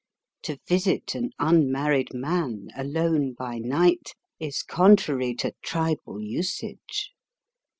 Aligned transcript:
To 0.41 0.57
visit 0.67 1.13
an 1.13 1.29
unmarried 1.37 2.11
man 2.11 2.69
alone 2.75 3.35
by 3.37 3.59
night 3.59 4.15
is 4.39 4.63
contrary 4.63 5.35
to 5.35 5.53
tribal 5.61 6.19
usage. 6.19 7.11